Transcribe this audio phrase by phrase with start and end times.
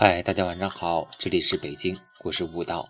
[0.00, 2.88] 嗨，大家晚上好，这里是北京，我是悟道。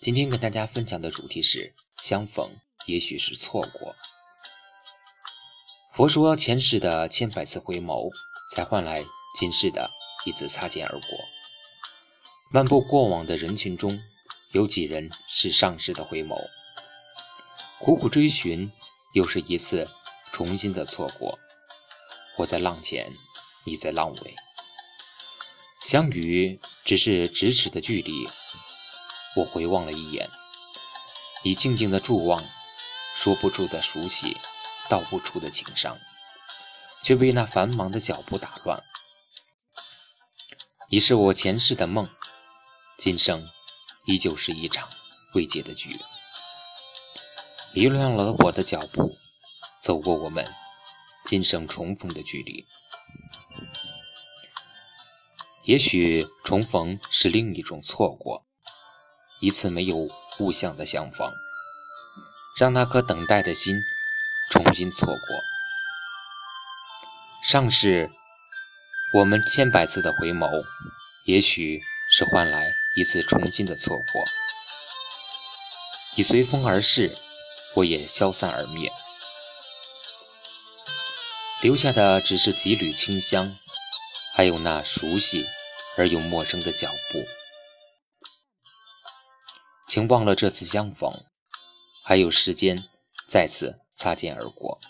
[0.00, 2.56] 今天跟大家分享的主题是相逢，
[2.86, 3.94] 也许是错过。
[5.92, 8.10] 佛说前世的千百次回眸，
[8.50, 9.04] 才换来
[9.38, 9.90] 今世的
[10.24, 11.18] 一次擦肩而过。
[12.50, 14.00] 漫步过往的人群中，
[14.52, 16.48] 有几人是上世的回眸？
[17.78, 18.72] 苦苦追寻，
[19.12, 19.86] 又是一次
[20.32, 21.38] 重新的错过。
[22.38, 23.12] 我在浪前，
[23.66, 24.34] 你在浪尾。
[25.82, 28.28] 相遇只是咫尺的距离，
[29.34, 30.30] 我回望了一眼，
[31.42, 32.44] 你静静的伫望，
[33.16, 34.36] 说不出的熟悉，
[34.88, 35.98] 道不出的情伤，
[37.02, 38.84] 却被那繁忙的脚步打乱。
[40.88, 42.08] 你是我前世的梦，
[42.96, 43.48] 今生
[44.06, 44.88] 依旧是一场
[45.34, 45.98] 未结的局。
[47.74, 49.16] 迷乱了我的脚步，
[49.82, 50.46] 走过我们
[51.24, 52.66] 今生重逢的距离。
[55.64, 58.42] 也许重逢是另一种错过，
[59.40, 60.08] 一次没有
[60.40, 61.32] 物象的相逢，
[62.58, 63.76] 让那颗等待的心
[64.50, 65.16] 重新错过。
[67.44, 68.10] 上世
[69.14, 70.64] 我们千百次的回眸，
[71.26, 71.80] 也许
[72.10, 74.24] 是换来一次重新的错过。
[76.16, 77.16] 你随风而逝，
[77.76, 78.90] 我也消散而灭，
[81.60, 83.56] 留下的只是几缕清香。
[84.34, 85.46] 还有那熟悉
[85.98, 87.24] 而又陌生的脚步，
[89.86, 91.22] 请忘了这次相逢，
[92.02, 92.88] 还有时间
[93.28, 94.80] 再次擦肩而过，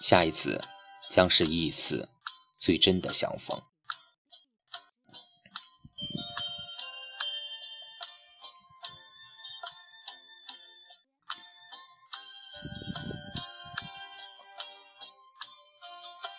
[0.00, 0.64] 下一次
[1.10, 2.08] 将是一次
[2.58, 3.62] 最真的相逢。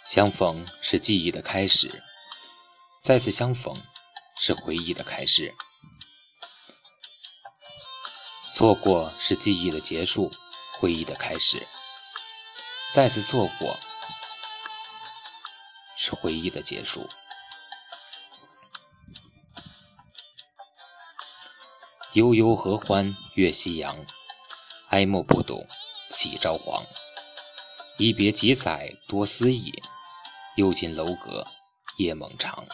[0.10, 2.02] 相逢是记忆的开始，
[3.04, 3.80] 再次相逢
[4.40, 5.54] 是回忆的开始。
[8.52, 10.32] 错过是记忆的结束，
[10.80, 11.68] 回忆的开始。
[12.92, 13.78] 再次错过
[15.96, 17.08] 是回忆的结束。
[22.14, 23.96] 悠悠合欢月夕阳，
[24.88, 25.68] 哀莫不懂
[26.10, 26.84] 起朝黄。
[28.00, 29.72] 一别几载多思忆。
[30.56, 31.46] 又见楼阁
[31.98, 32.66] 夜梦长。